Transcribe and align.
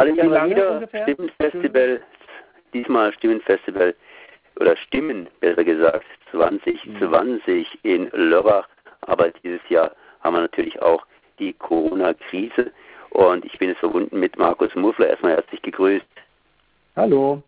Alle 0.00 0.14
Jahre 0.14 0.48
wieder 0.48 0.88
Stimmenfestival, 1.02 2.00
diesmal 2.72 3.12
Stimmenfestival 3.12 3.94
oder 4.58 4.74
Stimmen, 4.74 5.28
besser 5.40 5.62
gesagt, 5.62 6.06
2020 6.30 7.44
mhm. 7.44 7.78
in 7.82 8.10
Lörrach. 8.12 8.66
Aber 9.02 9.30
dieses 9.30 9.60
Jahr 9.68 9.90
haben 10.20 10.36
wir 10.36 10.40
natürlich 10.40 10.80
auch 10.80 11.04
die 11.38 11.52
Corona-Krise. 11.52 12.72
Und 13.10 13.44
ich 13.44 13.58
bin 13.58 13.68
jetzt 13.68 13.80
verbunden 13.80 14.18
mit 14.18 14.38
Markus 14.38 14.74
Muffler. 14.74 15.08
Erstmal 15.08 15.32
herzlich 15.32 15.60
gegrüßt. 15.60 16.06
Hallo. 16.96 17.42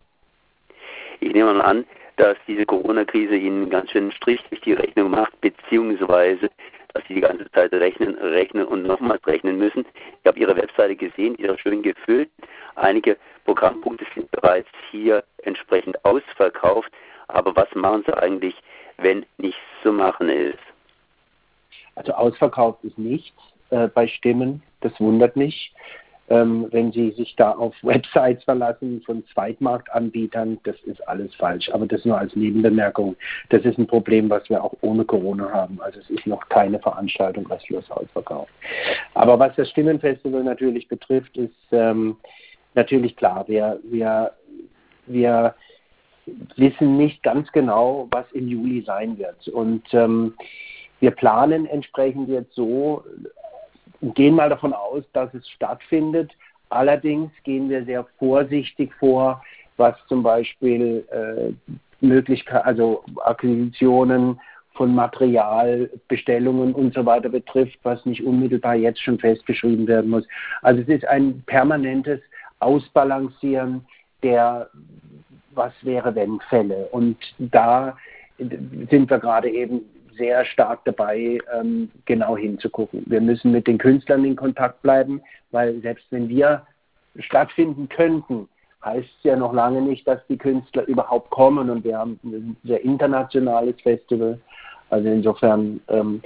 Ich 1.20 1.32
nehme 1.32 1.54
mal 1.54 1.62
an, 1.62 1.86
dass 2.16 2.36
diese 2.46 2.66
Corona-Krise 2.66 3.34
Ihnen 3.34 3.70
ganz 3.70 3.90
schön 3.90 4.04
einen 4.04 4.12
Strich 4.12 4.42
durch 4.50 4.60
die 4.60 4.74
Rechnung 4.74 5.10
macht, 5.10 5.40
beziehungsweise 5.40 6.50
dass 6.94 7.02
Sie 7.08 7.14
die 7.14 7.20
ganze 7.20 7.50
Zeit 7.52 7.72
rechnen, 7.72 8.16
rechnen 8.18 8.64
und 8.66 8.82
nochmals 8.82 9.26
rechnen 9.26 9.58
müssen. 9.58 9.84
Ich 10.22 10.26
habe 10.26 10.38
Ihre 10.38 10.56
Webseite 10.56 10.96
gesehen, 10.96 11.36
die 11.36 11.44
ist 11.44 11.60
schön 11.60 11.82
gefüllt. 11.82 12.30
Einige 12.74 13.16
Programmpunkte 13.44 14.06
sind 14.14 14.30
bereits 14.30 14.68
hier 14.90 15.24
entsprechend 15.42 16.04
ausverkauft. 16.04 16.90
Aber 17.28 17.54
was 17.56 17.72
machen 17.74 18.04
Sie 18.06 18.16
eigentlich, 18.16 18.54
wenn 18.98 19.24
nichts 19.38 19.60
zu 19.82 19.92
machen 19.92 20.28
ist? 20.28 20.58
Also 21.94 22.12
ausverkauft 22.12 22.84
ist 22.84 22.98
nichts 22.98 23.36
äh, 23.70 23.88
bei 23.88 24.06
Stimmen, 24.06 24.62
das 24.80 24.98
wundert 25.00 25.36
mich 25.36 25.72
ähm, 26.32 26.66
wenn 26.70 26.92
Sie 26.92 27.10
sich 27.10 27.36
da 27.36 27.52
auf 27.52 27.74
Websites 27.82 28.42
verlassen 28.44 29.02
von 29.04 29.22
Zweitmarktanbietern, 29.34 30.58
das 30.64 30.76
ist 30.84 31.06
alles 31.06 31.34
falsch. 31.34 31.68
Aber 31.72 31.86
das 31.86 32.04
nur 32.04 32.18
als 32.18 32.34
Nebenbemerkung. 32.34 33.16
Das 33.50 33.64
ist 33.64 33.78
ein 33.78 33.86
Problem, 33.86 34.30
was 34.30 34.48
wir 34.48 34.64
auch 34.64 34.74
ohne 34.80 35.04
Corona 35.04 35.50
haben. 35.50 35.78
Also 35.82 36.00
es 36.00 36.08
ist 36.08 36.26
noch 36.26 36.48
keine 36.48 36.78
Veranstaltung 36.78 37.46
restlos 37.46 37.90
ausverkauft. 37.90 38.52
Aber 39.14 39.38
was 39.38 39.54
das 39.56 39.68
Stimmenfestival 39.70 40.42
natürlich 40.42 40.88
betrifft, 40.88 41.36
ist 41.36 41.52
ähm, 41.70 42.16
natürlich 42.74 43.14
klar, 43.16 43.44
wir, 43.46 43.78
wir, 43.84 44.32
wir 45.06 45.54
wissen 46.56 46.96
nicht 46.96 47.22
ganz 47.22 47.52
genau, 47.52 48.08
was 48.10 48.24
im 48.32 48.48
Juli 48.48 48.82
sein 48.86 49.18
wird. 49.18 49.48
Und 49.48 49.82
ähm, 49.92 50.34
wir 51.00 51.10
planen 51.10 51.66
entsprechend 51.66 52.28
jetzt 52.30 52.54
so 52.54 53.04
gehen 54.02 54.34
mal 54.34 54.48
davon 54.48 54.72
aus, 54.72 55.04
dass 55.12 55.32
es 55.34 55.48
stattfindet. 55.48 56.30
Allerdings 56.68 57.30
gehen 57.44 57.70
wir 57.70 57.84
sehr 57.84 58.06
vorsichtig 58.18 58.92
vor, 58.98 59.42
was 59.76 59.94
zum 60.08 60.22
Beispiel 60.22 61.06
äh, 61.10 61.52
Möglichkeit, 62.04 62.64
also 62.64 63.04
Akquisitionen 63.24 64.40
von 64.74 64.94
Material, 64.94 65.90
Bestellungen 66.08 66.74
und 66.74 66.94
so 66.94 67.04
weiter 67.04 67.28
betrifft, 67.28 67.78
was 67.82 68.04
nicht 68.06 68.24
unmittelbar 68.24 68.74
jetzt 68.74 69.02
schon 69.02 69.18
festgeschrieben 69.18 69.86
werden 69.86 70.10
muss. 70.10 70.24
Also 70.62 70.80
es 70.80 70.88
ist 70.88 71.06
ein 71.06 71.42
permanentes 71.46 72.20
Ausbalancieren 72.58 73.84
der 74.22 74.68
was 75.54 75.72
wäre 75.82 76.14
wenn 76.14 76.40
Fälle. 76.48 76.88
Und 76.92 77.16
da 77.38 77.96
sind 78.38 79.10
wir 79.10 79.18
gerade 79.18 79.50
eben 79.50 79.82
sehr 80.22 80.44
stark 80.44 80.84
dabei, 80.84 81.40
ähm, 81.52 81.90
genau 82.04 82.36
hinzugucken. 82.36 83.02
Wir 83.06 83.20
müssen 83.20 83.50
mit 83.50 83.66
den 83.66 83.78
Künstlern 83.78 84.24
in 84.24 84.36
Kontakt 84.36 84.80
bleiben, 84.82 85.20
weil 85.50 85.80
selbst 85.80 86.06
wenn 86.10 86.28
wir 86.28 86.62
stattfinden 87.18 87.88
könnten, 87.88 88.48
heißt 88.84 89.08
es 89.18 89.24
ja 89.24 89.36
noch 89.36 89.52
lange 89.52 89.82
nicht, 89.82 90.06
dass 90.06 90.24
die 90.28 90.38
Künstler 90.38 90.86
überhaupt 90.86 91.30
kommen 91.30 91.70
und 91.70 91.82
wir 91.82 91.98
haben 91.98 92.20
ein 92.22 92.56
sehr 92.62 92.82
internationales 92.84 93.74
Festival. 93.80 94.38
Also 94.90 95.08
insofern 95.08 95.80
ähm, 95.88 96.22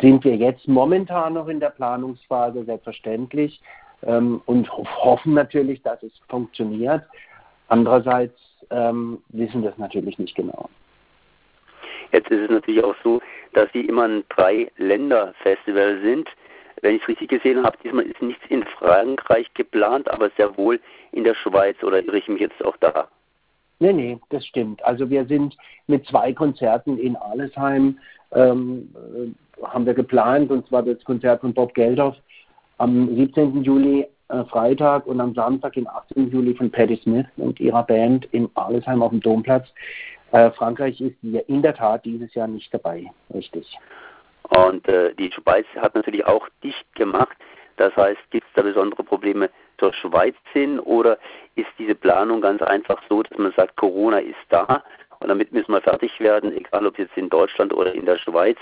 sind 0.00 0.24
wir 0.24 0.36
jetzt 0.36 0.66
momentan 0.66 1.34
noch 1.34 1.48
in 1.48 1.60
der 1.60 1.70
Planungsphase, 1.70 2.64
selbstverständlich, 2.64 3.60
ähm, 4.02 4.40
und 4.46 4.70
hoffen 4.72 5.34
natürlich, 5.34 5.82
dass 5.82 6.02
es 6.02 6.12
funktioniert. 6.28 7.04
Andererseits 7.68 8.38
ähm, 8.70 9.18
wissen 9.28 9.62
wir 9.62 9.70
es 9.70 9.78
natürlich 9.78 10.18
nicht 10.18 10.34
genau. 10.34 10.70
Jetzt 12.14 12.30
ist 12.30 12.42
es 12.42 12.50
natürlich 12.50 12.84
auch 12.84 12.94
so, 13.02 13.20
dass 13.54 13.68
Sie 13.72 13.80
immer 13.80 14.04
ein 14.04 14.22
Drei-Länder-Festival 14.28 16.00
sind. 16.00 16.28
Wenn 16.80 16.94
ich 16.94 17.02
es 17.02 17.08
richtig 17.08 17.28
gesehen 17.28 17.64
habe, 17.64 17.76
diesmal 17.82 18.04
ist 18.04 18.22
nichts 18.22 18.44
in 18.50 18.62
Frankreich 18.78 19.52
geplant, 19.54 20.08
aber 20.08 20.30
sehr 20.36 20.56
wohl 20.56 20.78
in 21.10 21.24
der 21.24 21.34
Schweiz 21.34 21.82
oder 21.82 22.04
irre 22.04 22.18
ich 22.18 22.28
mich 22.28 22.40
jetzt 22.40 22.64
auch 22.64 22.76
da? 22.76 23.08
Nee, 23.80 23.92
nee, 23.92 24.18
das 24.30 24.46
stimmt. 24.46 24.84
Also 24.84 25.10
wir 25.10 25.24
sind 25.26 25.56
mit 25.88 26.06
zwei 26.06 26.32
Konzerten 26.32 26.98
in 26.98 27.16
Alesheim, 27.16 27.98
ähm, 28.30 28.94
äh, 28.94 29.64
haben 29.66 29.84
wir 29.84 29.94
geplant, 29.94 30.52
und 30.52 30.68
zwar 30.68 30.84
das 30.84 31.02
Konzert 31.04 31.40
von 31.40 31.52
Bob 31.52 31.74
Geldof 31.74 32.14
am 32.78 33.16
17. 33.16 33.64
Juli 33.64 34.06
äh, 34.28 34.44
Freitag 34.44 35.06
und 35.06 35.20
am 35.20 35.34
Samstag, 35.34 35.72
den 35.72 35.88
18. 35.88 36.30
Juli 36.30 36.54
von 36.54 36.70
Patti 36.70 36.96
Smith 37.02 37.26
und 37.36 37.58
ihrer 37.58 37.82
Band 37.82 38.26
in 38.32 38.48
Alesheim 38.54 39.02
auf 39.02 39.10
dem 39.10 39.20
Domplatz. 39.20 39.66
Äh, 40.34 40.50
Frankreich 40.50 41.00
ist 41.00 41.14
in 41.22 41.62
der 41.62 41.76
Tat 41.76 42.04
dieses 42.04 42.34
Jahr 42.34 42.48
nicht 42.48 42.74
dabei, 42.74 43.08
richtig. 43.32 43.78
Und 44.48 44.86
äh, 44.88 45.14
die 45.14 45.30
Schweiz 45.30 45.64
hat 45.76 45.94
natürlich 45.94 46.26
auch 46.26 46.48
dicht 46.64 46.92
gemacht. 46.96 47.36
Das 47.76 47.94
heißt, 47.94 48.18
gibt 48.30 48.44
es 48.48 48.52
da 48.54 48.62
besondere 48.62 49.04
Probleme 49.04 49.48
zur 49.78 49.92
Schweiz 49.92 50.34
hin 50.52 50.80
oder 50.80 51.18
ist 51.54 51.68
diese 51.78 51.94
Planung 51.94 52.40
ganz 52.40 52.62
einfach 52.62 53.00
so, 53.08 53.22
dass 53.22 53.38
man 53.38 53.52
sagt, 53.52 53.76
Corona 53.76 54.18
ist 54.18 54.34
da 54.48 54.82
und 55.20 55.28
damit 55.28 55.52
müssen 55.52 55.70
wir 55.70 55.80
fertig 55.80 56.18
werden, 56.18 56.52
egal 56.56 56.84
ob 56.84 56.98
jetzt 56.98 57.16
in 57.16 57.28
Deutschland 57.28 57.72
oder 57.72 57.94
in 57.94 58.04
der 58.04 58.18
Schweiz 58.18 58.58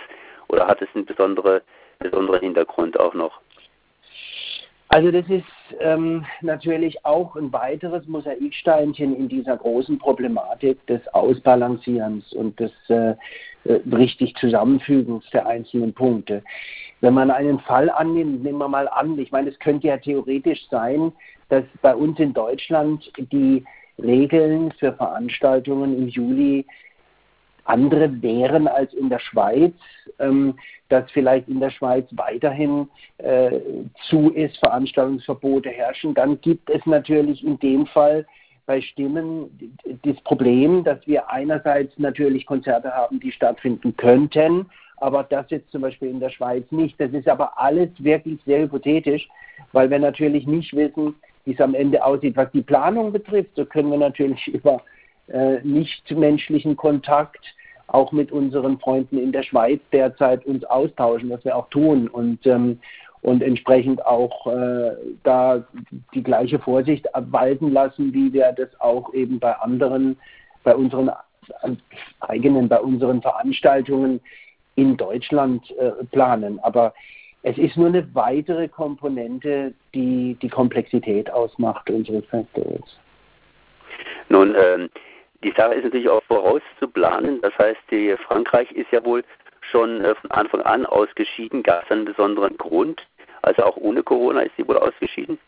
oder 0.48 0.66
hat 0.66 0.82
es 0.82 0.88
einen 0.94 1.06
besondere, 1.06 1.62
besonderen 1.98 2.40
Hintergrund 2.40 3.00
auch 3.00 3.14
noch? 3.14 3.40
Also 4.92 5.10
das 5.10 5.24
ist 5.30 5.46
ähm, 5.80 6.26
natürlich 6.42 7.02
auch 7.06 7.34
ein 7.36 7.50
weiteres 7.50 8.06
Mosaiksteinchen 8.06 9.16
in 9.16 9.26
dieser 9.26 9.56
großen 9.56 9.98
Problematik 9.98 10.86
des 10.86 11.00
Ausbalancierens 11.14 12.30
und 12.34 12.60
des 12.60 12.72
äh, 12.90 13.14
äh, 13.64 13.80
richtig 13.90 14.34
Zusammenfügens 14.36 15.24
der 15.30 15.46
einzelnen 15.46 15.94
Punkte. 15.94 16.42
Wenn 17.00 17.14
man 17.14 17.30
einen 17.30 17.58
Fall 17.60 17.88
annimmt, 17.88 18.42
nehmen 18.42 18.58
wir 18.58 18.68
mal 18.68 18.86
an, 18.86 19.18
ich 19.18 19.32
meine, 19.32 19.48
es 19.48 19.58
könnte 19.60 19.86
ja 19.86 19.96
theoretisch 19.96 20.60
sein, 20.70 21.10
dass 21.48 21.64
bei 21.80 21.94
uns 21.94 22.20
in 22.20 22.34
Deutschland 22.34 23.10
die 23.16 23.64
Regeln 23.98 24.72
für 24.72 24.92
Veranstaltungen 24.92 25.96
im 25.96 26.08
Juli 26.08 26.66
andere 27.64 28.22
wären 28.22 28.68
als 28.68 28.92
in 28.94 29.08
der 29.08 29.18
Schweiz, 29.18 29.72
ähm, 30.18 30.54
dass 30.88 31.10
vielleicht 31.10 31.48
in 31.48 31.60
der 31.60 31.70
Schweiz 31.70 32.06
weiterhin 32.12 32.88
äh, 33.18 33.58
zu 34.08 34.30
ist, 34.30 34.58
Veranstaltungsverbote 34.58 35.70
herrschen, 35.70 36.14
dann 36.14 36.40
gibt 36.40 36.68
es 36.70 36.84
natürlich 36.86 37.44
in 37.44 37.58
dem 37.60 37.86
Fall 37.86 38.26
bei 38.66 38.80
Stimmen 38.80 39.76
das 40.04 40.20
Problem, 40.22 40.84
dass 40.84 41.04
wir 41.06 41.28
einerseits 41.30 41.98
natürlich 41.98 42.46
Konzerte 42.46 42.92
haben, 42.92 43.18
die 43.20 43.32
stattfinden 43.32 43.96
könnten, 43.96 44.66
aber 44.98 45.24
das 45.24 45.50
jetzt 45.50 45.70
zum 45.72 45.82
Beispiel 45.82 46.08
in 46.08 46.20
der 46.20 46.30
Schweiz 46.30 46.64
nicht. 46.70 47.00
Das 47.00 47.10
ist 47.12 47.28
aber 47.28 47.58
alles 47.58 47.90
wirklich 47.98 48.38
sehr 48.46 48.60
hypothetisch, 48.60 49.28
weil 49.72 49.90
wir 49.90 49.98
natürlich 49.98 50.46
nicht 50.46 50.74
wissen, 50.74 51.16
wie 51.44 51.54
es 51.54 51.60
am 51.60 51.74
Ende 51.74 52.04
aussieht. 52.04 52.36
Was 52.36 52.52
die 52.52 52.62
Planung 52.62 53.12
betrifft, 53.12 53.50
so 53.56 53.64
können 53.64 53.90
wir 53.90 53.98
natürlich 53.98 54.46
über 54.54 54.80
äh, 55.28 55.60
nichtmenschlichen 55.62 56.76
Kontakt 56.76 57.54
auch 57.86 58.12
mit 58.12 58.32
unseren 58.32 58.78
Freunden 58.78 59.18
in 59.18 59.32
der 59.32 59.42
Schweiz 59.42 59.80
derzeit 59.92 60.46
uns 60.46 60.64
austauschen, 60.64 61.30
was 61.30 61.44
wir 61.44 61.56
auch 61.56 61.68
tun 61.68 62.08
und 62.08 62.46
ähm, 62.46 62.78
und 63.22 63.40
entsprechend 63.40 64.04
auch 64.04 64.46
äh, 64.48 64.96
da 65.22 65.64
die 66.12 66.24
gleiche 66.24 66.58
Vorsicht 66.58 67.06
walten 67.14 67.70
lassen, 67.72 68.12
wie 68.12 68.32
wir 68.32 68.52
das 68.52 68.68
auch 68.80 69.14
eben 69.14 69.38
bei 69.38 69.54
anderen, 69.54 70.16
bei 70.64 70.74
unseren 70.74 71.10
eigenen, 72.20 72.68
bei 72.68 72.80
unseren 72.80 73.22
Veranstaltungen 73.22 74.20
in 74.74 74.96
Deutschland 74.96 75.70
äh, 75.78 76.04
planen. 76.10 76.58
Aber 76.60 76.92
es 77.42 77.56
ist 77.58 77.76
nur 77.76 77.88
eine 77.88 78.12
weitere 78.14 78.68
Komponente, 78.68 79.72
die 79.94 80.36
die 80.42 80.48
Komplexität 80.48 81.30
ausmacht 81.30 81.90
unseres 81.90 82.24
Festivals. 82.26 82.96
Nun, 84.28 84.54
ähm, 84.56 84.88
die 85.42 85.52
Sache 85.56 85.74
ist 85.74 85.84
natürlich 85.84 86.08
auch 86.08 86.22
vorauszuplanen. 86.24 87.40
Das 87.40 87.56
heißt, 87.58 87.80
die 87.90 88.14
Frankreich 88.26 88.70
ist 88.72 88.90
ja 88.92 89.04
wohl 89.04 89.24
schon 89.70 90.04
äh, 90.04 90.14
von 90.16 90.30
Anfang 90.30 90.62
an 90.62 90.86
ausgeschieden. 90.86 91.62
Gab 91.62 91.84
es 91.84 91.90
einen 91.90 92.04
besonderen 92.04 92.56
Grund? 92.56 93.02
Also 93.42 93.64
auch 93.64 93.76
ohne 93.76 94.02
Corona 94.02 94.42
ist 94.42 94.56
sie 94.56 94.66
wohl 94.66 94.78
ausgeschieden? 94.78 95.38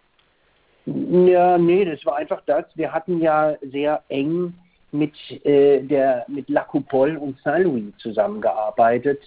Ja, 0.86 1.56
nee, 1.56 1.84
das 1.84 2.04
war 2.04 2.16
einfach 2.16 2.42
das. 2.46 2.64
Wir 2.74 2.92
hatten 2.92 3.20
ja 3.20 3.56
sehr 3.62 4.02
eng 4.08 4.52
mit, 4.92 5.14
äh, 5.44 5.80
der, 5.80 6.24
mit 6.28 6.48
La 6.48 6.62
Coupole 6.62 7.18
und 7.18 7.38
Saint-Louis 7.40 7.96
zusammengearbeitet. 7.98 9.20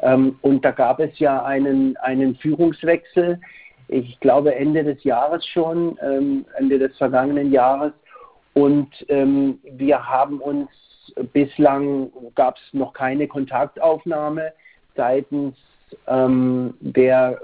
Ähm, 0.00 0.38
und 0.42 0.64
da 0.64 0.70
gab 0.70 1.00
es 1.00 1.18
ja 1.18 1.44
einen, 1.44 1.96
einen 1.98 2.34
Führungswechsel, 2.36 3.40
ich 3.88 4.18
glaube 4.20 4.54
Ende 4.54 4.84
des 4.84 5.04
Jahres 5.04 5.46
schon, 5.46 5.98
ähm, 6.02 6.46
Ende 6.56 6.78
des 6.78 6.96
vergangenen 6.96 7.52
Jahres. 7.52 7.92
Und 8.54 8.88
ähm, 9.08 9.58
wir 9.62 10.06
haben 10.06 10.40
uns 10.40 10.68
bislang 11.32 12.10
gab 12.34 12.56
es 12.56 12.62
noch 12.72 12.92
keine 12.92 13.26
Kontaktaufnahme 13.26 14.52
seitens 14.96 15.56
ähm, 16.06 16.74
der 16.80 17.40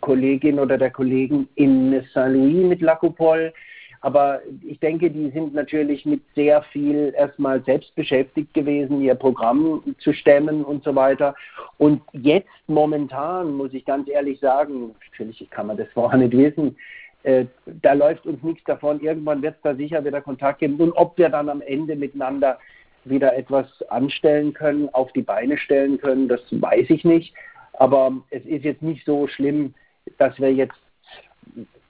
Kollegin 0.00 0.58
oder 0.58 0.78
der 0.78 0.90
Kollegen 0.90 1.48
in 1.54 2.02
Saint-Louis 2.14 2.66
mit 2.66 2.80
Lacopol. 2.80 3.52
Aber 4.00 4.40
ich 4.66 4.80
denke, 4.80 5.10
die 5.10 5.30
sind 5.30 5.54
natürlich 5.54 6.04
mit 6.04 6.22
sehr 6.34 6.62
viel 6.72 7.14
erstmal 7.16 7.62
selbst 7.62 7.94
beschäftigt 7.94 8.52
gewesen, 8.52 9.00
ihr 9.00 9.14
Programm 9.14 9.94
zu 9.98 10.12
stemmen 10.12 10.64
und 10.64 10.82
so 10.82 10.96
weiter. 10.96 11.36
Und 11.78 12.02
jetzt 12.12 12.48
momentan, 12.66 13.52
muss 13.52 13.72
ich 13.72 13.84
ganz 13.84 14.08
ehrlich 14.08 14.40
sagen, 14.40 14.96
natürlich 15.08 15.48
kann 15.50 15.68
man 15.68 15.76
das 15.76 15.86
vorher 15.94 16.18
nicht 16.18 16.36
wissen, 16.36 16.76
äh, 17.22 17.46
da 17.66 17.92
läuft 17.92 18.26
uns 18.26 18.42
nichts 18.42 18.64
davon. 18.64 19.00
Irgendwann 19.00 19.42
wird 19.42 19.56
es 19.56 19.62
da 19.62 19.74
sicher 19.74 20.04
wieder 20.04 20.20
Kontakt 20.20 20.60
geben. 20.60 20.76
Und 20.76 20.92
ob 20.92 21.16
wir 21.18 21.28
dann 21.28 21.48
am 21.48 21.60
Ende 21.60 21.96
miteinander 21.96 22.58
wieder 23.04 23.36
etwas 23.36 23.66
anstellen 23.90 24.52
können, 24.52 24.88
auf 24.92 25.12
die 25.12 25.22
Beine 25.22 25.58
stellen 25.58 25.98
können, 25.98 26.28
das 26.28 26.40
weiß 26.50 26.90
ich 26.90 27.04
nicht. 27.04 27.34
Aber 27.74 28.12
es 28.30 28.44
ist 28.44 28.64
jetzt 28.64 28.82
nicht 28.82 29.04
so 29.04 29.26
schlimm, 29.26 29.74
dass 30.18 30.38
wir 30.40 30.52
jetzt 30.52 30.78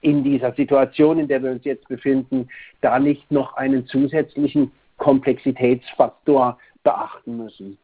in 0.01 0.25
dieser 0.25 0.53
Situation, 0.53 1.19
in 1.19 1.29
der 1.29 1.43
wir 1.43 1.53
uns 1.53 1.65
jetzt 1.65 1.87
befinden, 1.89 2.49
da 2.81 2.99
nicht 2.99 3.31
noch 3.31 3.57
einen 3.57 3.87
zusätzlichen 3.87 4.73
Komplexitätsfaktor 4.99 6.59
beachten 6.83 7.37
müssen. 7.37 7.79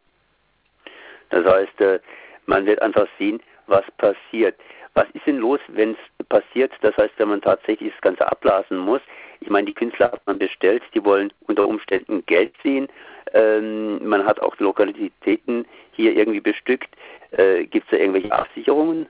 Das 1.30 1.44
heißt, 1.44 1.80
äh, 1.80 2.00
man 2.46 2.66
wird 2.66 2.82
einfach 2.82 3.06
sehen, 3.18 3.40
was 3.66 3.84
passiert. 3.98 4.56
Was 4.98 5.06
ist 5.14 5.28
denn 5.28 5.36
los, 5.36 5.60
wenn 5.68 5.92
es 5.92 6.26
passiert? 6.26 6.72
Das 6.80 6.96
heißt, 6.96 7.14
wenn 7.18 7.28
man 7.28 7.40
tatsächlich 7.40 7.92
das 7.92 8.00
Ganze 8.00 8.26
abblasen 8.26 8.78
muss. 8.78 9.00
Ich 9.38 9.48
meine, 9.48 9.66
die 9.66 9.72
Künstler 9.72 10.10
hat 10.10 10.26
man 10.26 10.40
bestellt, 10.40 10.82
die 10.92 11.04
wollen 11.04 11.32
unter 11.46 11.68
Umständen 11.68 12.26
Geld 12.26 12.52
sehen. 12.64 12.88
Ähm, 13.32 14.04
man 14.04 14.26
hat 14.26 14.40
auch 14.40 14.58
Lokalitäten 14.58 15.66
hier 15.92 16.16
irgendwie 16.16 16.40
bestückt. 16.40 16.88
Äh, 17.30 17.66
Gibt 17.66 17.86
es 17.86 17.90
da 17.92 17.98
irgendwelche 17.98 18.32
Absicherungen? 18.32 19.06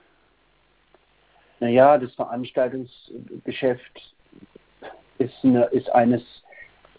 Naja, 1.59 1.97
das 1.97 2.13
Veranstaltungsgeschäft 2.13 4.13
ist, 5.17 5.43
eine, 5.43 5.63
ist 5.71 5.89
eines, 5.89 6.21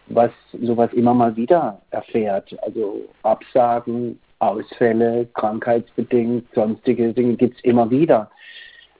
was 0.06 0.32
sowas 0.60 0.92
immer 0.94 1.14
mal 1.14 1.36
wieder 1.36 1.80
erfährt. 1.92 2.58
Also 2.64 3.08
Absagen, 3.22 4.18
Ausfälle, 4.40 5.28
krankheitsbedingt, 5.34 6.52
sonstige 6.56 7.12
Dinge 7.12 7.36
gibt 7.36 7.56
es 7.56 7.62
immer 7.62 7.88
wieder. 7.88 8.28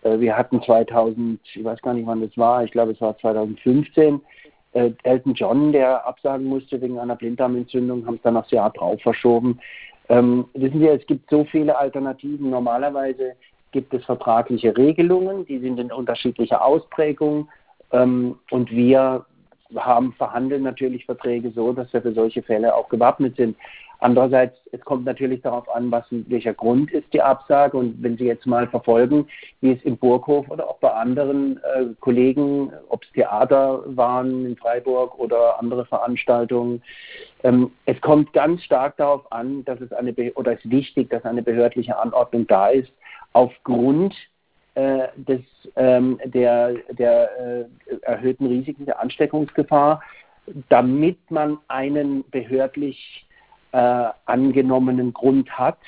Äh, 0.03 0.19
wir 0.21 0.37
hatten 0.37 0.63
2000, 0.63 1.41
ich 1.55 1.65
weiß 1.65 1.81
gar 1.83 1.95
nicht 1.95 2.07
wann 2.07 2.21
das 2.21 2.37
war, 2.37 2.65
ich 2.65 2.71
glaube 2.71 2.93
es 2.93 3.01
war 3.01 3.17
2015, 3.19 4.21
äh, 4.73 4.91
Elton 5.03 5.35
John, 5.35 5.73
der 5.73 6.07
absagen 6.07 6.47
musste 6.47 6.81
wegen 6.81 6.99
einer 6.99 7.17
Blinddarmentzündung, 7.17 8.07
haben 8.07 8.17
es 8.17 8.23
dann 8.23 8.37
aufs 8.37 8.51
Jahr 8.51 8.71
drauf 8.71 9.01
verschoben. 9.03 9.59
Ähm, 10.09 10.47
wissen 10.55 10.81
Sie, 10.81 10.89
es 10.89 11.07
gibt 11.07 11.31
so 11.31 11.45
viele 11.45 11.79
Alternativen. 11.79 12.51
Normalerweise 12.51 13.35
gibt 13.73 13.95
es 13.95 14.05
vertragliche 14.05 14.77
Regelungen, 14.77 15.47
die 15.47 15.59
sind 15.59 15.79
in 15.79 15.93
unterschiedlicher 15.93 16.65
Ausprägung. 16.65 17.49
Ähm, 17.93 18.37
und 18.51 18.71
wir 18.71 19.25
haben 19.77 20.13
verhandeln 20.15 20.63
natürlich 20.63 21.07
Verträge 21.07 21.51
so, 21.53 21.73
dass 21.73 21.93
wir 21.93 22.03
für 22.03 22.13
solche 22.13 22.43
Fälle 22.43 22.75
auch 22.75 22.89
gewappnet 22.89 23.37
sind. 23.37 23.57
Andererseits, 24.03 24.57
es 24.73 24.81
kommt 24.81 25.05
natürlich 25.05 25.43
darauf 25.43 25.69
an, 25.75 25.91
was 25.91 26.05
welcher 26.11 26.55
Grund 26.55 26.91
ist 26.91 27.13
die 27.13 27.21
Absage. 27.21 27.77
Und 27.77 28.03
wenn 28.03 28.17
Sie 28.17 28.25
jetzt 28.25 28.47
mal 28.47 28.67
verfolgen, 28.67 29.27
wie 29.61 29.73
es 29.73 29.83
im 29.83 29.99
Burghof 29.99 30.49
oder 30.49 30.69
auch 30.69 30.79
bei 30.79 30.91
anderen 30.91 31.59
äh, 31.59 31.87
Kollegen, 32.01 32.73
ob 32.89 33.05
es 33.05 33.13
Theater 33.13 33.83
waren 33.85 34.47
in 34.47 34.57
Freiburg 34.57 35.19
oder 35.19 35.61
andere 35.61 35.85
Veranstaltungen, 35.85 36.83
ähm, 37.43 37.73
es 37.85 38.01
kommt 38.01 38.33
ganz 38.33 38.63
stark 38.63 38.97
darauf 38.97 39.31
an, 39.31 39.67
dass 39.67 39.81
es 39.83 39.93
eine 39.93 40.15
oder 40.35 40.53
es 40.53 40.65
ist 40.65 40.71
wichtig, 40.71 41.11
dass 41.11 41.25
eine 41.27 41.43
behördliche 41.43 41.99
Anordnung 41.99 42.47
da 42.47 42.69
ist, 42.69 42.91
aufgrund 43.35 44.15
äh, 44.75 45.09
des, 45.17 45.41
ähm, 45.77 46.19
der, 46.25 46.75
der 46.91 47.31
äh, 47.39 47.65
erhöhten 48.03 48.47
Risiken 48.47 48.87
der 48.87 49.01
Ansteckungsgefahr, 49.01 50.03
damit 50.69 51.19
man 51.31 51.59
einen 51.69 52.25
behördlich 52.31 53.27
äh, 53.73 54.07
angenommenen 54.27 55.13
Grund 55.13 55.51
hat, 55.51 55.79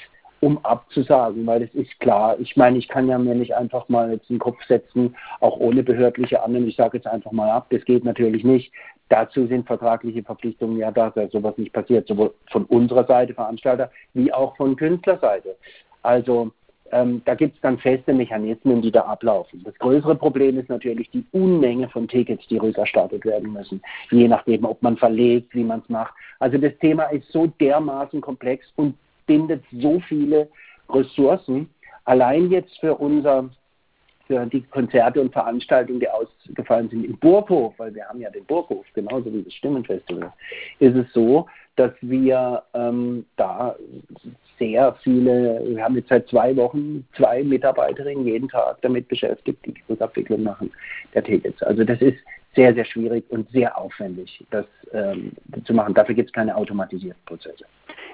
um 0.41 0.59
abzusagen, 0.65 1.47
weil 1.47 1.63
es 1.63 1.75
ist 1.75 2.01
klar, 2.01 2.37
ich 2.41 2.57
meine, 2.57 2.77
ich 2.77 2.89
kann 2.89 3.09
ja 3.09 3.17
mir 3.17 3.35
nicht 3.37 3.55
einfach 3.55 3.89
mal 3.89 4.11
jetzt 4.13 4.29
den 4.29 4.41
Kopf 4.41 4.59
setzen, 4.67 5.17
auch 5.39 5.57
ohne 5.59 5.85
behördliche 5.85 6.43
Annahme, 6.43 6.67
ich 6.67 6.77
sage 6.77 6.97
jetzt 6.99 7.07
einfach 7.07 7.31
mal 7.31 7.49
ab, 7.49 7.69
das 7.71 7.85
geht 7.85 8.05
natürlich 8.05 8.43
nicht. 8.43 8.73
Dazu 9.09 9.47
sind 9.47 9.67
vertragliche 9.67 10.25
Verpflichtungen 10.25 10.79
ja 10.79 10.91
da, 10.91 11.11
dass 11.11 11.31
sowas 11.31 11.57
nicht 11.59 11.73
passiert, 11.73 12.09
sowohl 12.09 12.35
von 12.51 12.65
unserer 12.65 13.05
Seite, 13.05 13.35
Veranstalter, 13.35 13.91
wie 14.15 14.33
auch 14.33 14.57
von 14.57 14.75
Künstlerseite. 14.75 15.55
Also 16.03 16.51
ähm, 16.93 17.23
da 17.25 17.35
gibt 17.35 17.57
es 17.57 17.61
dann 17.63 17.79
feste 17.79 18.13
Mechanismen, 18.13 18.83
die 18.83 18.93
da 18.93 19.01
ablaufen. 19.03 19.63
Das 19.65 19.75
größere 19.79 20.15
Problem 20.15 20.59
ist 20.59 20.69
natürlich 20.69 21.11
die 21.11 21.25
Unmenge 21.33 21.89
von 21.89 22.07
Tickets, 22.07 22.47
die 22.49 22.59
rückerstattet 22.59 23.25
werden 23.25 23.53
müssen, 23.53 23.83
je 24.11 24.29
nachdem, 24.29 24.65
ob 24.65 24.83
man 24.83 24.97
verlegt, 24.97 25.55
wie 25.55 25.65
man 25.65 25.81
es 25.81 25.89
macht. 25.89 26.15
Also 26.39 26.59
das 26.59 26.77
Thema 26.79 27.05
ist 27.05 27.31
so 27.33 27.47
dermaßen 27.47 28.21
komplex 28.21 28.67
und 28.77 28.95
bindet 29.27 29.65
so 29.73 30.01
viele 30.01 30.49
Ressourcen. 30.89 31.69
Allein 32.05 32.51
jetzt 32.51 32.79
für 32.79 32.95
unser 32.95 33.49
die 34.29 34.63
Konzerte 34.63 35.21
und 35.21 35.33
Veranstaltungen, 35.33 36.01
die 36.01 36.09
ausgefallen 36.09 36.89
sind 36.89 37.05
im 37.05 37.19
Burghof, 37.19 37.75
weil 37.77 37.95
wir 37.95 38.09
haben 38.09 38.21
ja 38.21 38.31
den 38.31 38.45
Burghof, 38.47 38.87
genauso 38.95 39.33
wie 39.33 39.43
das 39.43 39.53
Stimmenfestival, 39.53 40.33
ist 40.79 40.97
es 40.97 41.13
so, 41.13 41.47
dass 41.77 41.93
wir 42.01 42.63
ähm, 42.73 43.27
da 43.37 43.77
sehr 44.63 44.97
viele, 45.03 45.61
wir 45.65 45.83
haben 45.83 45.97
jetzt 45.97 46.09
seit 46.09 46.29
zwei 46.29 46.55
Wochen 46.55 47.05
zwei 47.17 47.43
Mitarbeiterinnen 47.43 48.25
jeden 48.25 48.49
Tag 48.49 48.81
damit 48.83 49.09
beschäftigt, 49.09 49.59
die 49.67 49.75
Rückabwicklung 49.89 50.45
machen 50.45 50.71
der 51.15 51.25
Tickets. 51.25 51.61
Also 51.65 51.83
das 51.83 52.01
ist 52.01 52.19
sehr, 52.55 52.73
sehr 52.73 52.85
schwierig 52.85 53.25
und 53.31 53.51
sehr 53.51 53.77
aufwendig, 53.77 54.45
das 54.51 54.67
ähm, 54.93 55.33
zu 55.65 55.75
machen. 55.75 55.95
Dafür 55.95 56.15
gibt 56.15 56.29
es 56.29 56.33
keine 56.33 56.55
automatisierten 56.55 57.21
Prozesse. 57.27 57.65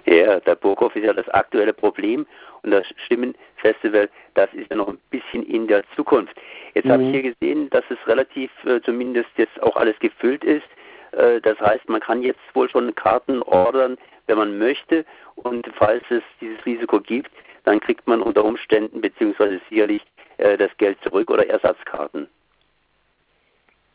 Ja, 0.07 0.41
der 0.41 0.55
Burghof 0.55 0.97
ist 0.97 1.05
ja 1.05 1.13
das 1.13 1.29
aktuelle 1.31 1.75
Problem 1.75 2.27
und 2.63 2.71
das 2.71 2.87
Stimmenfestival, 3.05 4.09
das 4.35 4.49
ist 4.55 4.71
ja 4.71 4.77
noch 4.77 4.89
ein 4.89 4.99
bisschen 5.11 5.43
in 5.43 5.67
der 5.67 5.83
Zukunft. 5.97 6.35
Jetzt 6.75 6.87
mhm. 6.87 6.93
habe 6.93 7.03
ich 7.03 7.11
hier 7.11 7.35
gesehen, 7.35 7.69
dass 7.71 7.85
es 7.91 7.99
relativ 8.07 8.51
äh, 8.65 8.81
zumindest 8.81 9.29
jetzt 9.37 9.61
auch 9.63 9.77
alles 9.77 9.99
gefüllt 9.99 10.45
ist. 10.45 10.65
Äh, 11.13 11.41
das 11.41 11.59
heißt, 11.61 11.89
man 11.89 12.01
kann 12.01 12.23
jetzt 12.23 12.41
wohl 12.55 12.69
schon 12.69 12.95
Karten 12.95 13.43
ordern, 13.43 13.97
wenn 14.27 14.39
man 14.39 14.59
möchte 14.59 15.05
und 15.37 15.67
falls 15.75 16.05
es 16.11 16.23
dieses 16.41 16.65
Risiko 16.67 17.01
gibt, 17.01 17.31
dann 17.65 17.81
kriegt 17.81 18.07
man 18.07 18.23
unter 18.23 18.45
Umständen 18.45 19.01
beziehungsweise 19.01 19.61
sicherlich 19.69 20.03
äh, 20.39 20.57
das 20.57 20.71
Geld 20.79 20.99
zurück 21.03 21.31
oder 21.31 21.49
Ersatzkarten. 21.49 22.29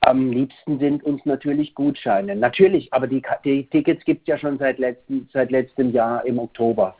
Am 0.01 0.31
liebsten 0.31 0.79
sind 0.79 1.03
uns 1.03 1.25
natürlich 1.25 1.73
Gutscheine. 1.75 2.35
Natürlich, 2.35 2.91
aber 2.91 3.07
die, 3.07 3.21
die 3.45 3.65
Tickets 3.67 4.03
gibt 4.03 4.21
es 4.21 4.27
ja 4.27 4.37
schon 4.37 4.57
seit, 4.57 4.77
letzten, 4.77 5.29
seit 5.31 5.49
letztem 5.49 5.91
Jahr 5.91 6.25
im 6.25 6.39
Oktober. 6.39 6.93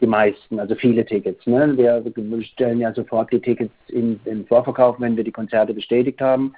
Die 0.00 0.06
meisten, 0.06 0.58
also 0.58 0.74
viele 0.74 1.04
Tickets. 1.04 1.46
Ne? 1.46 1.76
Wir 1.76 2.42
stellen 2.44 2.80
ja 2.80 2.94
sofort 2.94 3.30
die 3.30 3.40
Tickets 3.40 3.72
in 3.88 4.18
den 4.24 4.46
Vorverkauf, 4.46 4.98
wenn 4.98 5.16
wir 5.16 5.24
die 5.24 5.32
Konzerte 5.32 5.74
bestätigt 5.74 6.20
haben. 6.20 6.54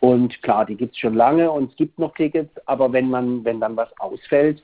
Und 0.00 0.40
klar, 0.42 0.66
die 0.66 0.76
gibt 0.76 0.92
es 0.92 0.98
schon 0.98 1.14
lange 1.14 1.50
und 1.50 1.70
es 1.70 1.76
gibt 1.76 1.98
noch 1.98 2.14
Tickets, 2.14 2.52
aber 2.66 2.92
wenn 2.92 3.08
man, 3.08 3.44
wenn 3.44 3.60
dann 3.60 3.76
was 3.76 3.88
ausfällt, 3.98 4.62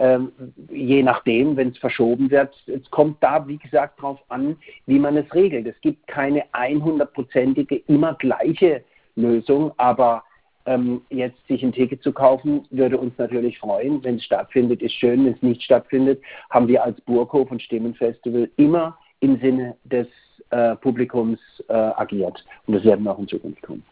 ähm, 0.00 0.32
je 0.70 1.02
nachdem, 1.02 1.56
wenn 1.56 1.68
es 1.68 1.78
verschoben 1.78 2.30
wird. 2.30 2.54
Es 2.66 2.90
kommt 2.90 3.22
da, 3.22 3.46
wie 3.46 3.58
gesagt, 3.58 3.98
darauf 3.98 4.18
an, 4.30 4.56
wie 4.86 4.98
man 4.98 5.16
es 5.18 5.32
regelt. 5.34 5.66
Es 5.66 5.78
gibt 5.82 6.06
keine 6.06 6.42
100%ige, 6.54 7.76
immer 7.86 8.14
gleiche 8.14 8.82
Lösung, 9.14 9.72
aber 9.76 10.24
ähm, 10.64 11.02
jetzt 11.10 11.46
sich 11.48 11.62
ein 11.62 11.72
Ticket 11.72 12.02
zu 12.02 12.12
kaufen, 12.12 12.66
würde 12.70 12.96
uns 12.96 13.12
natürlich 13.18 13.58
freuen. 13.58 14.02
Wenn 14.02 14.16
es 14.16 14.24
stattfindet, 14.24 14.80
ist 14.80 14.94
schön. 14.94 15.26
Wenn 15.26 15.34
es 15.34 15.42
nicht 15.42 15.62
stattfindet, 15.62 16.22
haben 16.48 16.66
wir 16.66 16.82
als 16.82 16.98
Burghof 17.02 17.50
und 17.50 17.60
Stimmenfestival 17.60 18.48
immer 18.56 18.96
im 19.20 19.38
Sinne 19.40 19.76
des 19.84 20.06
äh, 20.48 20.76
Publikums 20.76 21.38
äh, 21.68 21.74
agiert. 21.74 22.42
Und 22.66 22.74
das 22.74 22.84
werden 22.84 23.04
wir 23.04 23.12
auch 23.12 23.18
in 23.18 23.28
Zukunft 23.28 23.62
tun. 23.62 23.82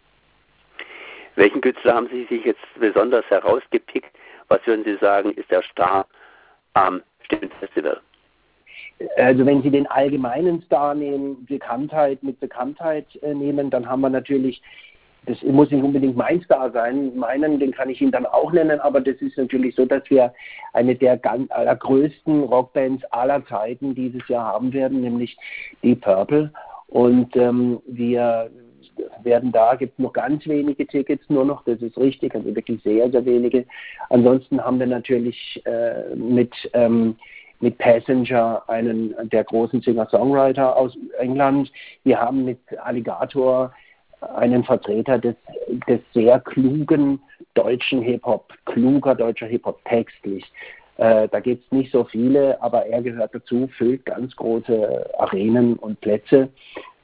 Welchen 1.38 1.60
Künstler 1.60 1.94
haben 1.94 2.08
Sie 2.10 2.24
sich 2.24 2.44
jetzt 2.44 2.60
besonders 2.80 3.24
herausgepickt, 3.30 4.10
was 4.48 4.58
würden 4.66 4.82
Sie 4.84 4.96
sagen, 4.96 5.30
ist 5.34 5.48
der 5.52 5.62
Star 5.62 6.04
am 6.74 7.00
Stimmenfestival? 7.26 8.00
Also 9.16 9.46
wenn 9.46 9.62
Sie 9.62 9.70
den 9.70 9.86
allgemeinen 9.86 10.60
Star 10.62 10.96
nehmen, 10.96 11.46
Bekanntheit 11.46 12.24
mit 12.24 12.40
Bekanntheit 12.40 13.06
äh, 13.22 13.34
nehmen, 13.34 13.70
dann 13.70 13.88
haben 13.88 14.00
wir 14.00 14.10
natürlich, 14.10 14.60
das 15.26 15.40
muss 15.44 15.70
nicht 15.70 15.84
unbedingt 15.84 16.16
mein 16.16 16.42
Star 16.42 16.72
sein, 16.72 17.16
meinen, 17.16 17.60
den 17.60 17.70
kann 17.70 17.88
ich 17.88 18.00
Ihnen 18.00 18.10
dann 18.10 18.26
auch 18.26 18.50
nennen, 18.50 18.80
aber 18.80 19.00
das 19.00 19.14
ist 19.18 19.38
natürlich 19.38 19.76
so, 19.76 19.86
dass 19.86 20.02
wir 20.10 20.34
eine 20.72 20.96
der 20.96 21.18
ganz 21.18 21.48
allergrößten 21.52 22.42
Rockbands 22.42 23.04
aller 23.12 23.46
Zeiten 23.46 23.94
dieses 23.94 24.26
Jahr 24.26 24.44
haben 24.44 24.72
werden, 24.72 25.02
nämlich 25.02 25.36
die 25.84 25.94
Purple. 25.94 26.52
Und 26.88 27.36
ähm, 27.36 27.80
wir 27.86 28.50
werden 29.28 29.52
da, 29.52 29.74
gibt 29.74 29.92
es 29.92 29.98
noch 30.02 30.12
ganz 30.12 30.46
wenige 30.46 30.86
Tickets 30.86 31.24
nur 31.28 31.44
noch, 31.44 31.64
das 31.64 31.80
ist 31.82 31.98
richtig, 31.98 32.34
also 32.34 32.54
wirklich 32.54 32.82
sehr, 32.82 33.10
sehr 33.10 33.24
wenige. 33.24 33.64
Ansonsten 34.08 34.60
haben 34.62 34.78
wir 34.78 34.86
natürlich 34.86 35.62
äh, 35.64 36.14
mit 36.16 36.52
ähm, 36.72 37.16
mit 37.60 37.76
Passenger, 37.78 38.62
einen 38.68 39.14
der 39.30 39.44
großen 39.44 39.82
Singer-Songwriter 39.82 40.76
aus 40.76 40.96
England. 41.18 41.72
Wir 42.04 42.20
haben 42.20 42.44
mit 42.44 42.60
Alligator 42.78 43.72
einen 44.36 44.64
Vertreter 44.64 45.18
des, 45.18 45.34
des 45.88 46.00
sehr 46.14 46.40
klugen 46.40 47.20
deutschen 47.54 48.02
Hip-Hop, 48.02 48.52
kluger 48.64 49.14
deutscher 49.14 49.46
Hip-Hop 49.46 49.84
textlich. 49.84 50.44
Äh, 50.96 51.28
da 51.28 51.40
gibt 51.40 51.64
es 51.64 51.72
nicht 51.72 51.92
so 51.92 52.04
viele, 52.04 52.60
aber 52.60 52.86
er 52.86 53.02
gehört 53.02 53.34
dazu, 53.34 53.68
füllt 53.78 54.04
ganz 54.04 54.34
große 54.36 55.10
Arenen 55.18 55.74
und 55.74 56.00
Plätze. 56.00 56.48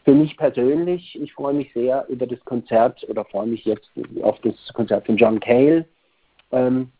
Für 0.04 0.12
mich 0.12 0.36
persönlich, 0.36 1.18
ich 1.20 1.32
freue 1.32 1.54
mich 1.54 1.72
sehr 1.72 2.06
über 2.08 2.26
das 2.26 2.42
Konzert 2.44 3.04
oder 3.08 3.24
freue 3.24 3.46
mich 3.46 3.64
jetzt 3.64 3.90
auf 4.22 4.38
das 4.40 4.54
Konzert 4.74 5.06
von 5.06 5.16
John 5.16 5.40
Cale. 5.40 5.86
Ähm, 6.52 6.90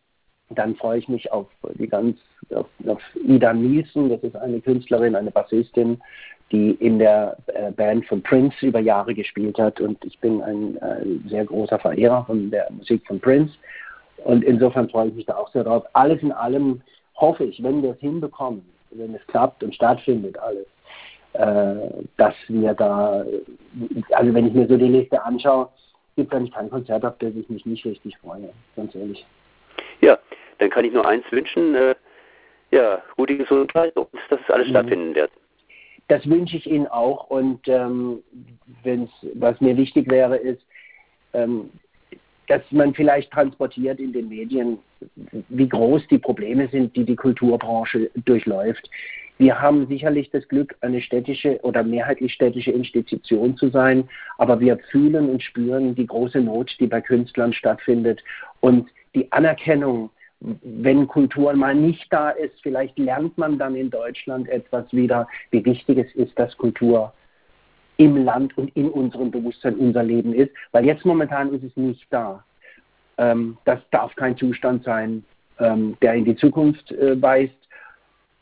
dann 0.50 0.75
freue 0.76 0.99
ich 0.99 1.08
mich 1.08 1.30
auf 1.30 1.46
die 1.78 1.87
ganz 1.87 2.18
auf, 2.54 2.66
auf 2.87 3.00
Ida 3.14 3.52
Nielsen, 3.52 4.08
das 4.08 4.23
ist 4.23 4.37
eine 4.37 4.61
Künstlerin, 4.61 5.16
eine 5.16 5.30
Bassistin, 5.30 6.00
die 6.52 6.73
in 6.73 6.99
der 6.99 7.37
äh, 7.46 7.73
Band 7.73 8.06
von 8.06 8.23
Prince 8.23 8.54
über 8.64 8.80
Jahre 8.80 9.14
gespielt 9.14 9.58
hat 9.58 9.80
und 9.80 10.02
ich 10.04 10.18
bin 10.20 10.42
ein, 10.42 10.78
ein 10.82 11.25
sehr 11.28 11.44
großer 11.44 11.78
Verehrer 11.78 12.25
von 12.26 12.50
der 12.50 12.70
Musik 12.70 13.06
von 13.06 13.20
Prince 13.20 13.54
und 14.25 14.44
insofern 14.44 14.88
freue 14.88 15.08
ich 15.08 15.14
mich 15.14 15.26
da 15.26 15.37
auch 15.37 15.50
sehr 15.52 15.64
drauf. 15.64 15.84
Alles 15.94 16.23
in 16.23 16.32
allem 16.32 16.82
hoffe 17.16 17.44
ich, 17.44 17.62
wenn 17.62 17.82
wir 17.82 17.92
es 17.92 18.00
hinbekommen, 18.00 18.62
wenn 18.90 19.14
es 19.14 19.26
klappt 19.26 19.62
und 19.64 19.75
stattfindet 19.75 20.38
alles, 20.38 20.66
dass 21.35 22.35
wir 22.47 22.75
da, 22.75 23.25
also 24.12 24.35
wenn 24.35 24.47
ich 24.47 24.55
mir 24.55 24.69
so 24.69 24.76
die 24.76 24.87
Liste 24.87 25.21
anschaue, 25.23 25.69
gibt 26.17 26.33
es 26.33 26.38
eigentlich 26.38 26.55
kein 26.55 26.71
Konzert, 26.71 27.05
auf 27.05 27.19
das 27.19 27.35
ich 27.35 27.49
mich 27.49 27.67
nicht 27.67 27.85
richtig 27.85 28.17
freue, 28.19 28.50
ganz 28.76 28.95
ehrlich. 28.95 29.26
Ja, 30.00 30.19
dann 30.59 30.71
kann 30.71 30.85
ich 30.85 30.93
nur 30.93 31.07
eins 31.07 31.25
wünschen, 31.31 31.75
äh, 31.75 31.95
ja, 32.71 33.03
gute 33.17 33.37
Gesundheit 33.37 33.97
und 33.97 34.09
dass 34.31 34.41
es 34.41 34.50
alles 34.50 34.69
mhm. 34.69 34.71
stattfinden 34.71 35.14
wird. 35.14 35.31
Das 36.09 36.29
wünsche 36.29 36.57
ich 36.57 36.67
Ihnen 36.67 36.87
auch 36.87 37.31
und 37.31 37.67
ähm, 37.67 38.23
wenn's, 38.83 39.11
was 39.35 39.61
mir 39.61 39.76
wichtig 39.76 40.11
wäre, 40.11 40.37
ist, 40.37 40.62
ähm, 41.33 41.71
dass 42.47 42.62
man 42.71 42.93
vielleicht 42.93 43.33
transportiert 43.33 43.99
in 43.99 44.12
den 44.12 44.29
Medien, 44.29 44.79
wie 45.49 45.69
groß 45.69 46.07
die 46.09 46.19
Probleme 46.19 46.69
sind, 46.69 46.95
die 46.95 47.05
die 47.05 47.17
Kulturbranche 47.17 48.11
durchläuft. 48.26 48.91
Wir 49.38 49.61
haben 49.61 49.87
sicherlich 49.88 50.31
das 50.31 50.47
Glück, 50.49 50.76
eine 50.81 51.00
städtische 51.00 51.59
oder 51.62 51.83
mehrheitlich 51.83 52.33
städtische 52.33 52.71
Institution 52.71 53.57
zu 53.57 53.69
sein, 53.69 54.09
aber 54.38 54.61
wir 54.61 54.79
fühlen 54.91 55.29
und 55.29 55.43
spüren 55.43 55.95
die 55.95 56.07
große 56.07 56.41
Not, 56.41 56.76
die 56.79 56.87
bei 56.87 57.00
Künstlern 57.00 57.53
stattfindet 57.53 58.23
und 58.61 58.88
die 59.14 59.31
Anerkennung 59.33 60.11
wenn 60.62 61.07
Kultur 61.07 61.55
mal 61.55 61.75
nicht 61.75 62.07
da 62.12 62.31
ist, 62.31 62.61
vielleicht 62.62 62.99
lernt 62.99 63.38
man 63.38 63.59
dann 63.59 63.75
in 63.75 63.91
Deutschland 63.91 64.49
etwas 64.49 64.85
wieder, 64.93 65.26
wie 65.50 65.64
wichtig 65.64 65.99
es 65.99 66.14
ist, 66.14 66.38
dass 66.38 66.57
Kultur 66.57 67.12
im 67.97 68.25
Land 68.25 68.57
und 68.59 68.75
in 68.76 68.91
unserem 68.91 69.31
Bewusstsein 69.31 69.76
unser 69.76 70.03
Leben 70.03 70.35
ist, 70.35 70.53
weil 70.73 70.85
jetzt 70.85 71.05
momentan 71.05 71.53
ist 71.55 71.64
es 71.64 71.76
nicht 71.76 72.07
da. 72.11 72.45
Ähm, 73.17 73.57
das 73.64 73.79
darf 73.91 74.14
kein 74.17 74.37
Zustand 74.37 74.85
sein, 74.85 75.25
ähm, 75.61 75.97
der 76.03 76.14
in 76.14 76.25
die 76.25 76.37
Zukunft 76.37 76.91
äh, 76.93 77.21
weist. 77.21 77.55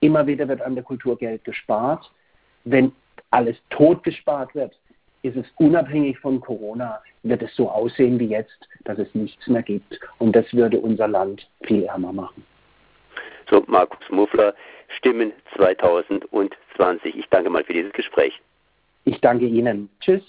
Immer 0.02 0.26
wieder 0.26 0.48
wird 0.48 0.60
an 0.60 0.74
der 0.74 0.82
Kultur 0.82 1.16
Geld 1.16 1.44
gespart. 1.44 2.10
Wenn 2.64 2.90
alles 3.30 3.56
tot 3.70 4.02
gespart 4.02 4.52
wird, 4.52 4.76
ist 5.22 5.36
es 5.36 5.46
unabhängig 5.58 6.18
von 6.18 6.40
Corona, 6.40 7.00
wird 7.22 7.40
es 7.40 7.54
so 7.54 7.70
aussehen 7.70 8.18
wie 8.18 8.26
jetzt, 8.26 8.68
dass 8.82 8.98
es 8.98 9.14
nichts 9.14 9.46
mehr 9.46 9.62
gibt. 9.62 10.00
Und 10.18 10.34
das 10.34 10.52
würde 10.52 10.80
unser 10.80 11.06
Land 11.06 11.48
viel 11.62 11.84
ärmer 11.84 12.12
machen. 12.12 12.44
So, 13.48 13.62
Markus 13.68 14.00
Muffler, 14.10 14.54
Stimmen 14.98 15.32
2020. 15.56 17.16
Ich 17.16 17.28
danke 17.28 17.48
mal 17.48 17.62
für 17.62 17.72
dieses 17.72 17.92
Gespräch. 17.92 18.40
Ich 19.04 19.20
danke 19.20 19.46
Ihnen. 19.46 19.88
Tschüss. 20.00 20.22